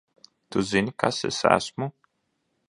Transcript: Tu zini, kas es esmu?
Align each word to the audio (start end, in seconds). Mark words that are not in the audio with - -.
Tu 0.55 0.63
zini, 0.69 0.93
kas 1.03 1.19
es 1.29 1.39
esmu? 1.51 1.91